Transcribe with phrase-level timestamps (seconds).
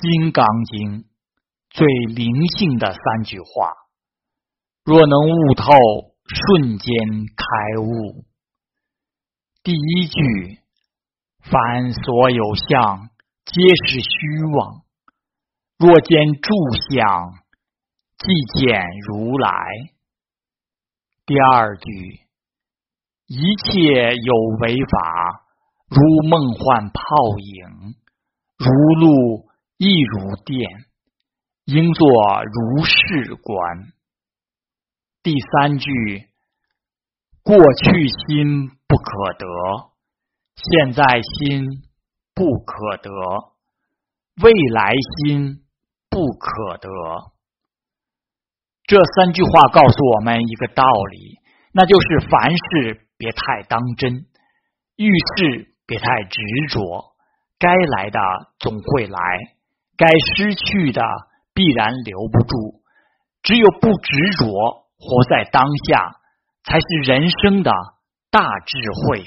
[0.00, 1.04] 金刚经
[1.68, 3.74] 最灵性的三句话，
[4.82, 5.74] 若能悟透，
[6.24, 6.96] 瞬间
[7.36, 8.24] 开悟。
[9.62, 10.58] 第一句：
[11.42, 13.10] 凡所有相，
[13.44, 14.84] 皆是虚妄；
[15.76, 16.54] 若见诸
[16.88, 17.34] 相，
[18.16, 19.50] 即见如来。
[21.26, 22.20] 第二句：
[23.26, 25.44] 一切有为法，
[25.90, 27.02] 如梦幻泡
[27.38, 27.96] 影，
[28.56, 29.49] 如露。
[29.82, 30.60] 亦如电，
[31.64, 32.06] 应作
[32.44, 33.94] 如是观。
[35.22, 35.88] 第三句：
[37.42, 39.46] 过去心不可得，
[40.54, 41.64] 现在心
[42.34, 43.10] 不可得，
[44.42, 45.64] 未来心
[46.10, 46.90] 不可得。
[48.84, 51.38] 这三句话告诉我们一个道理，
[51.72, 54.26] 那就是凡事别太当真，
[54.96, 57.14] 遇事别太执着，
[57.58, 58.20] 该来的
[58.58, 59.56] 总会来。
[60.00, 61.02] 该失去的
[61.52, 62.80] 必然留不住，
[63.42, 64.46] 只有不执着，
[64.96, 66.16] 活在当下，
[66.64, 67.70] 才是人生的
[68.30, 69.24] 大智慧。